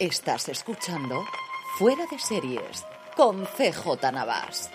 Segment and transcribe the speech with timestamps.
[0.00, 1.24] Estás escuchando
[1.76, 2.84] Fuera de Series
[3.16, 4.70] con CJ Navas.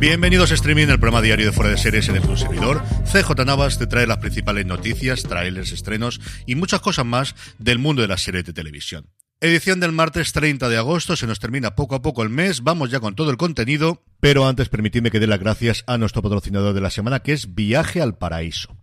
[0.00, 2.82] Bienvenidos a Streaming, el programa diario de Fuera de Series en el servidor.
[3.04, 8.02] CJ Navas te trae las principales noticias, trailers, estrenos y muchas cosas más del mundo
[8.02, 9.06] de las series de televisión.
[9.40, 12.90] Edición del martes 30 de agosto, se nos termina poco a poco el mes, vamos
[12.90, 16.74] ya con todo el contenido, pero antes permitidme que dé las gracias a nuestro patrocinador
[16.74, 18.76] de la semana que es Viaje al Paraíso.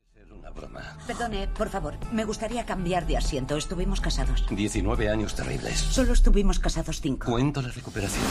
[1.08, 3.58] Perdone, por favor, me gustaría cambiar de asiento.
[3.58, 4.46] Estuvimos casados.
[4.50, 5.78] 19 años terribles.
[5.78, 7.32] Solo estuvimos casados cinco.
[7.32, 8.24] Cuento la recuperación.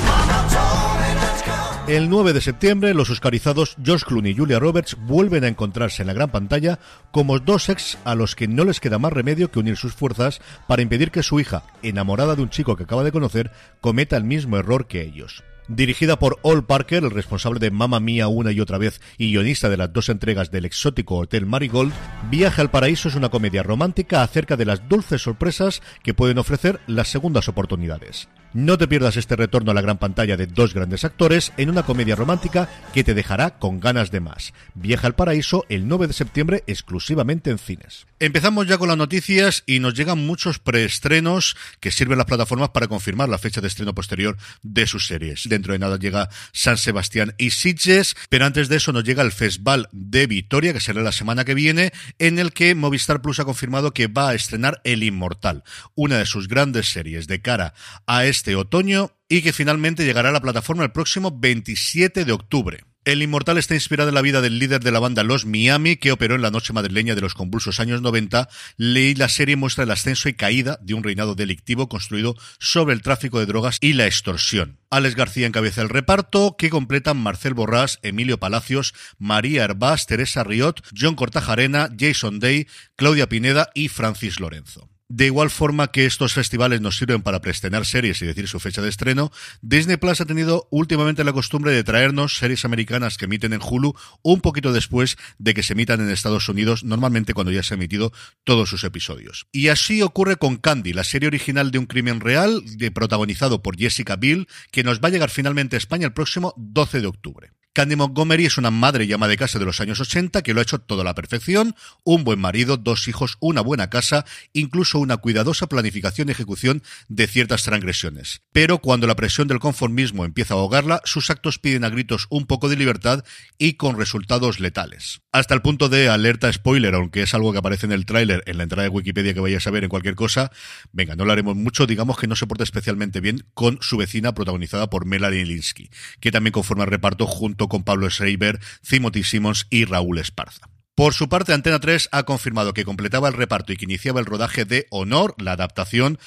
[1.86, 6.08] El 9 de septiembre, los oscarizados George Clooney y Julia Roberts vuelven a encontrarse en
[6.08, 6.78] la gran pantalla
[7.12, 10.41] como dos ex a los que no les queda más remedio que unir sus fuerzas
[10.66, 14.25] para impedir que su hija, enamorada de un chico que acaba de conocer, cometa el
[14.25, 15.44] mismo error que ellos.
[15.69, 19.71] Dirigida por Ol Parker, el responsable de Mamma Mía una y otra vez y guionista
[19.71, 21.93] de las dos entregas del exótico Hotel Marigold,
[22.31, 26.81] Viaje al Paraíso es una comedia romántica acerca de las dulces sorpresas que pueden ofrecer
[26.87, 28.29] las segundas oportunidades.
[28.53, 31.83] No te pierdas este retorno a la gran pantalla de dos grandes actores en una
[31.83, 34.53] comedia romántica que te dejará con ganas de más.
[34.75, 38.06] Viaja al Paraíso el 9 de septiembre exclusivamente en cines.
[38.25, 42.89] Empezamos ya con las noticias y nos llegan muchos preestrenos que sirven las plataformas para
[42.89, 45.42] confirmar la fecha de estreno posterior de sus series.
[45.47, 49.31] Dentro de nada llega San Sebastián y Sitges, pero antes de eso nos llega el
[49.31, 53.44] Festival de Vitoria, que será la semana que viene, en el que Movistar Plus ha
[53.44, 55.62] confirmado que va a estrenar El Inmortal,
[55.94, 57.75] una de sus grandes series de cara
[58.06, 62.94] a este otoño y que finalmente llegará a la plataforma el próximo 27 de octubre.
[63.04, 66.10] El Inmortal está inspirado en la vida del líder de la banda Los Miami, que
[66.10, 68.48] operó en la noche madrileña de los convulsos años 90.
[68.78, 73.03] Leí la serie muestra el ascenso y caída de un reinado delictivo construido sobre el
[73.03, 74.78] tráfico de drogas y la extorsión.
[74.88, 80.76] Alex García encabeza el reparto, que completan Marcel Borrás, Emilio Palacios, María Herbás, Teresa Riot,
[80.98, 84.94] John Cortajarena, Jason Day, Claudia Pineda y Francis Lorenzo.
[85.10, 88.81] De igual forma que estos festivales nos sirven para preestrenar series y decir su fecha
[88.81, 93.53] de estreno, Disney Plus ha tenido últimamente la costumbre de traernos series americanas que emiten
[93.53, 97.62] en Hulu un poquito después de que se emitan en Estados Unidos, normalmente cuando ya
[97.62, 98.12] se ha emitido
[98.44, 99.47] todos sus episodios.
[99.53, 103.76] Y así ocurre con Candy, la serie original de un crimen real, de, protagonizado por
[103.76, 107.50] Jessica Biel, que nos va a llegar finalmente a España el próximo 12 de octubre.
[107.75, 110.62] Candy Montgomery es una madre llama de casa de los años 80 que lo ha
[110.62, 111.75] hecho todo a la perfección,
[112.05, 117.27] un buen marido, dos hijos, una buena casa, incluso una cuidadosa planificación y ejecución de
[117.27, 118.43] ciertas transgresiones.
[118.53, 122.47] Pero cuando la presión del conformismo empieza a ahogarla, sus actos piden a gritos un
[122.47, 123.25] poco de libertad
[123.59, 125.23] y con resultados letales.
[125.33, 128.56] Hasta el punto de alerta spoiler, aunque es algo que aparece en el tráiler, en
[128.56, 130.53] la entrada de Wikipedia que vayas a ver en cualquier cosa,
[130.93, 134.33] venga, no lo haremos mucho, digamos que no se porta especialmente bien con su vecina
[134.33, 139.66] protagonizada por Melanie Linsky, que también conforma el reparto junto con Pablo Schreiber, Timothy Simmons
[139.70, 140.69] y Raúl Esparza.
[140.94, 144.26] Por su parte, Antena 3 ha confirmado que completaba el reparto y que iniciaba el
[144.26, 146.19] rodaje de Honor, la adaptación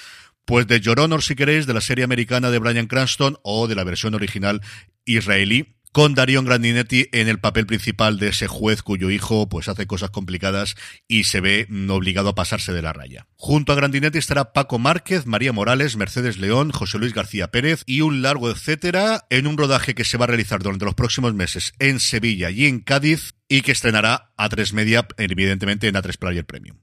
[0.43, 3.75] pues de Your Honor, si queréis, de la serie americana de Brian Cranston o de
[3.75, 4.61] la versión original
[5.03, 9.87] israelí con Darion Grandinetti en el papel principal de ese juez cuyo hijo pues hace
[9.87, 10.75] cosas complicadas
[11.07, 13.27] y se ve mm, obligado a pasarse de la raya.
[13.35, 18.01] Junto a Grandinetti estará Paco Márquez, María Morales, Mercedes León, José Luis García Pérez y
[18.01, 21.73] un largo etcétera en un rodaje que se va a realizar durante los próximos meses
[21.79, 26.45] en Sevilla y en Cádiz y que estrenará a tres media evidentemente en A3 Player
[26.45, 26.77] Premium.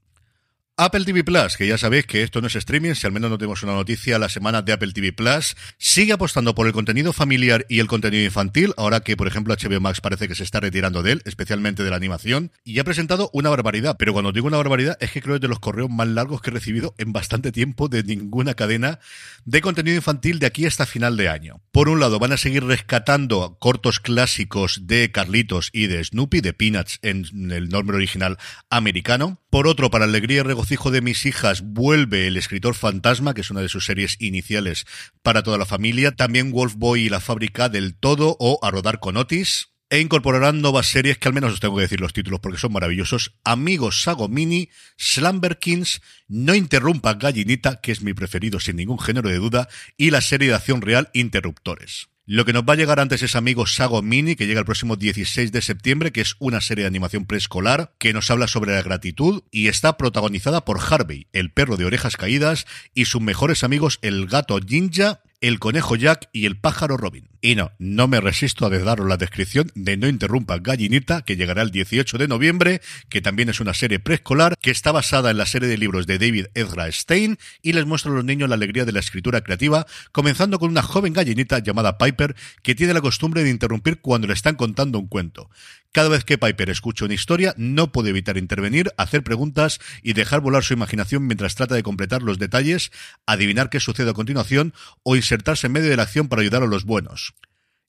[0.77, 3.37] Apple TV Plus, que ya sabéis que esto no es streaming, si al menos no
[3.37, 7.65] tenemos una noticia la semana de Apple TV Plus, sigue apostando por el contenido familiar
[7.69, 11.01] y el contenido infantil, ahora que, por ejemplo, HBO Max parece que se está retirando
[11.01, 14.57] de él, especialmente de la animación, y ha presentado una barbaridad, pero cuando digo una
[14.57, 17.13] barbaridad es que creo que es de los correos más largos que he recibido en
[17.13, 18.99] bastante tiempo de ninguna cadena
[19.45, 21.61] de contenido infantil de aquí hasta final de año.
[21.71, 26.51] Por un lado, van a seguir rescatando cortos clásicos de Carlitos y de Snoopy, de
[26.51, 28.37] Peanuts en el nombre original
[28.69, 29.39] americano.
[29.55, 33.51] Por otro, para alegría y regocijo de mis hijas, vuelve El escritor fantasma, que es
[33.51, 34.85] una de sus series iniciales
[35.23, 36.11] para toda la familia.
[36.11, 39.69] También Wolf Boy y la fábrica del todo o A rodar con Otis.
[39.89, 42.73] e incorporarán nuevas series que al menos os tengo que decir los títulos porque son
[42.73, 43.37] maravillosos.
[43.45, 44.67] Amigos Sago Mini,
[44.97, 50.09] Slumber Kings, No Interrumpa Gallinita, que es mi preferido sin ningún género de duda, y
[50.11, 52.09] la serie de acción real Interruptores.
[52.27, 54.95] Lo que nos va a llegar antes es Amigos Sago Mini, que llega el próximo
[54.95, 58.81] 16 de septiembre, que es una serie de animación preescolar que nos habla sobre la
[58.81, 63.99] gratitud y está protagonizada por Harvey, el perro de orejas caídas, y sus mejores amigos,
[64.01, 67.29] el gato Jinja, el conejo Jack y el pájaro Robin.
[67.45, 71.61] Y no, no me resisto a daros la descripción de No Interrumpa Gallinita, que llegará
[71.61, 75.45] el 18 de noviembre, que también es una serie preescolar, que está basada en la
[75.45, 78.83] serie de libros de David Ezra Stein, y les muestra a los niños la alegría
[78.83, 83.43] de la escritura creativa, comenzando con una joven gallinita llamada Piper, que tiene la costumbre
[83.43, 85.51] de interrumpir cuando le están contando un cuento.
[85.95, 90.41] Cada vez que Piper escucha una historia, no puede evitar intervenir, hacer preguntas y dejar
[90.41, 92.91] volar su imaginación mientras trata de completar los detalles,
[93.25, 96.67] adivinar qué sucede a continuación o insertarse en medio de la acción para ayudar a
[96.67, 97.34] los buenos.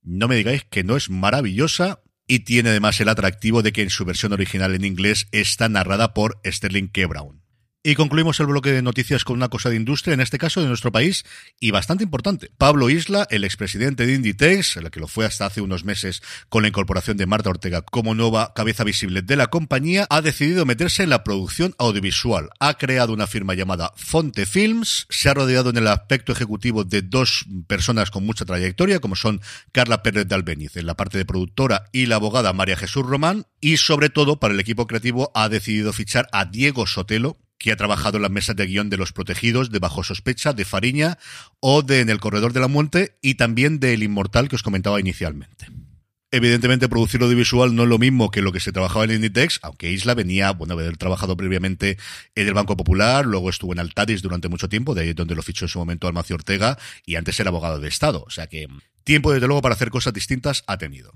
[0.07, 3.91] No me digáis que no es maravillosa y tiene además el atractivo de que en
[3.91, 7.09] su versión original en inglés está narrada por Sterling K.
[7.09, 7.46] Brown.
[7.89, 10.67] Y concluimos el bloque de noticias con una cosa de industria, en este caso de
[10.67, 11.25] nuestro país,
[11.61, 12.51] y bastante importante.
[12.59, 16.63] Pablo Isla, el expresidente de Inditex, el que lo fue hasta hace unos meses con
[16.63, 21.05] la incorporación de Marta Ortega como nueva cabeza visible de la compañía, ha decidido meterse
[21.05, 22.51] en la producción audiovisual.
[22.59, 27.03] Ha creado una firma llamada Fonte Films, se ha rodeado en el aspecto ejecutivo de
[27.03, 29.41] dos personas con mucha trayectoria, como son
[29.71, 33.47] Carla Pérez de Albeniz en la parte de productora y la abogada María Jesús Román,
[33.61, 37.77] y sobre todo para el equipo creativo ha decidido fichar a Diego Sotelo, que ha
[37.77, 41.19] trabajado en las mesas de guion de Los Protegidos, de Bajo Sospecha, de Fariña
[41.59, 44.63] o de En el Corredor de la Muerte y también de El Inmortal que os
[44.63, 45.67] comentaba inicialmente.
[46.31, 49.91] Evidentemente, producir audiovisual no es lo mismo que lo que se trabajaba en Inditex, aunque
[49.91, 51.99] Isla venía, bueno, haber trabajado previamente
[52.37, 55.43] en el Banco Popular, luego estuvo en Altadis durante mucho tiempo, de ahí donde lo
[55.43, 58.23] fichó en su momento Almacio Ortega, y antes era abogado de Estado.
[58.29, 58.69] O sea que
[59.03, 61.15] tiempo, desde luego, para hacer cosas distintas ha tenido.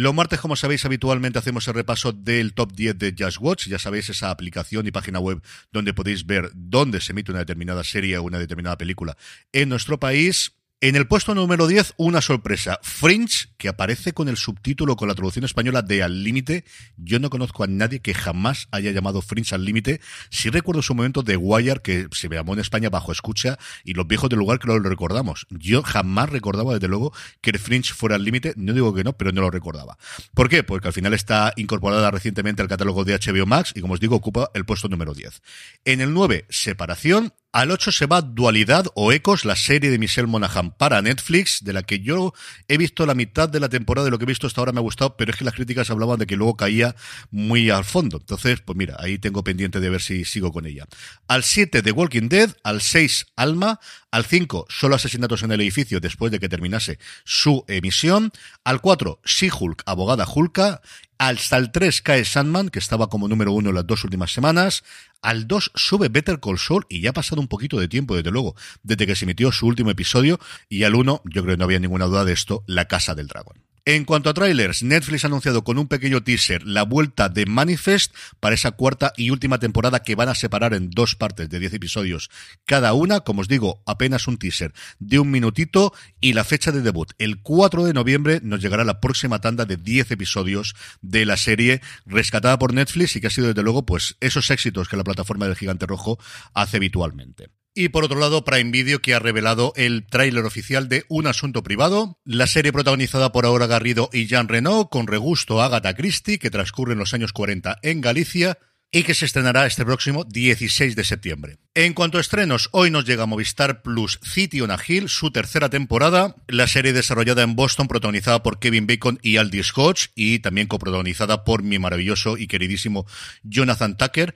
[0.00, 3.66] Los martes, como sabéis, habitualmente hacemos el repaso del top 10 de Just Watch.
[3.66, 5.42] Ya sabéis, esa aplicación y página web
[5.72, 9.16] donde podéis ver dónde se emite una determinada serie o una determinada película
[9.50, 10.52] en nuestro país.
[10.80, 12.78] En el puesto número 10, una sorpresa.
[12.84, 16.64] Fringe, que aparece con el subtítulo con la traducción española de Al Límite.
[16.96, 20.00] Yo no conozco a nadie que jamás haya llamado Fringe al Límite.
[20.30, 24.06] Sí recuerdo su momento de Wire, que se llamó en España bajo escucha, y los
[24.06, 25.48] viejos del lugar que lo recordamos.
[25.50, 28.54] Yo jamás recordaba, desde luego, que el Fringe fuera al límite.
[28.54, 29.98] No digo que no, pero no lo recordaba.
[30.32, 30.62] ¿Por qué?
[30.62, 34.14] Porque al final está incorporada recientemente al catálogo de HBO Max y, como os digo,
[34.14, 35.42] ocupa el puesto número 10.
[35.84, 37.32] En el 9, Separación.
[37.50, 41.72] Al 8 se va Dualidad o Ecos, la serie de Michelle Monaghan para Netflix, de
[41.72, 42.34] la que yo
[42.68, 44.80] he visto la mitad de la temporada de lo que he visto hasta ahora me
[44.80, 46.94] ha gustado, pero es que las críticas hablaban de que luego caía
[47.30, 48.18] muy al fondo.
[48.18, 50.84] Entonces, pues mira, ahí tengo pendiente de ver si sigo con ella.
[51.26, 53.80] Al 7 The Walking Dead, al 6 Alma,
[54.10, 58.30] al 5 Solo asesinatos en el edificio después de que terminase su emisión,
[58.62, 60.82] al 4 She-Hulk, abogada Hulka,
[61.18, 64.84] hasta el 3 cae Sandman, que estaba como número uno en las dos últimas semanas.
[65.20, 68.30] Al 2 sube Better Call Saul y ya ha pasado un poquito de tiempo, desde
[68.30, 70.38] luego, desde que se emitió su último episodio.
[70.68, 73.26] Y al 1, yo creo que no había ninguna duda de esto, La Casa del
[73.26, 73.67] Dragón.
[73.84, 78.14] En cuanto a trailers, Netflix ha anunciado con un pequeño teaser la vuelta de Manifest
[78.40, 81.74] para esa cuarta y última temporada que van a separar en dos partes de 10
[81.74, 82.30] episodios
[82.66, 83.20] cada una.
[83.20, 87.12] Como os digo, apenas un teaser de un minutito y la fecha de debut.
[87.18, 91.80] El 4 de noviembre nos llegará la próxima tanda de 10 episodios de la serie
[92.06, 95.46] rescatada por Netflix y que ha sido desde luego pues esos éxitos que la plataforma
[95.46, 96.18] del Gigante Rojo
[96.54, 97.50] hace habitualmente.
[97.74, 101.62] Y por otro lado, Prime Video que ha revelado el tráiler oficial de Un asunto
[101.62, 106.38] privado, la serie protagonizada por Aura Garrido y Jean Reno, con regusto a Agatha Christie,
[106.38, 108.58] que transcurre en los años 40 en Galicia,
[108.90, 111.58] y que se estrenará este próximo 16 de septiembre.
[111.74, 115.68] En cuanto a estrenos, hoy nos llega Movistar Plus City on a Hill, su tercera
[115.68, 120.68] temporada, la serie desarrollada en Boston, protagonizada por Kevin Bacon y Aldi Scotch, y también
[120.68, 123.06] coprotagonizada por mi maravilloso y queridísimo
[123.42, 124.34] Jonathan Tucker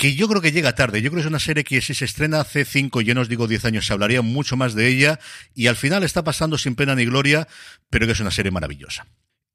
[0.00, 1.02] que yo creo que llega tarde.
[1.02, 3.28] Yo creo que es una serie que si se estrena hace cinco, yo no os
[3.28, 5.20] digo diez años, se hablaría mucho más de ella
[5.54, 7.46] y al final está pasando sin pena ni gloria,
[7.90, 9.06] pero que es una serie maravillosa.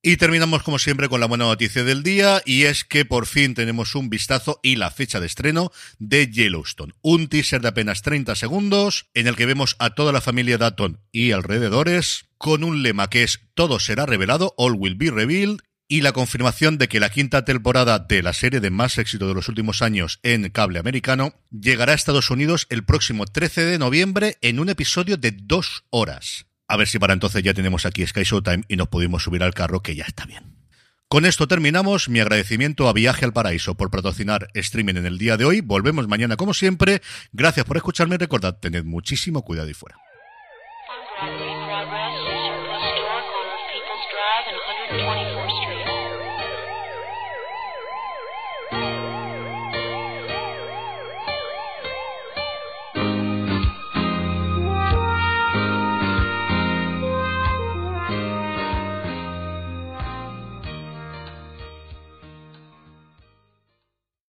[0.04, 3.56] Y terminamos como siempre con la buena noticia del día y es que por fin
[3.56, 6.94] tenemos un vistazo y la fecha de estreno de Yellowstone.
[7.02, 11.02] Un teaser de apenas 30 segundos en el que vemos a toda la familia Datton
[11.12, 16.01] y alrededores con un lema que es todo será revelado, all will be revealed y
[16.01, 19.50] la confirmación de que la quinta temporada de la serie de más éxito de los
[19.50, 24.60] últimos años en cable americano llegará a Estados Unidos el próximo 13 de noviembre en
[24.60, 26.48] un episodio de dos horas.
[26.68, 29.54] A ver si para entonces ya tenemos aquí Sky Showtime y nos pudimos subir al
[29.54, 30.56] carro, que ya está bien.
[31.08, 32.10] Con esto terminamos.
[32.10, 35.62] Mi agradecimiento a Viaje al Paraíso por patrocinar streaming en el día de hoy.
[35.62, 37.04] Volvemos mañana como siempre.
[37.32, 38.18] Gracias por escucharme.
[38.18, 39.98] Recordad, tened muchísimo cuidado y fuera.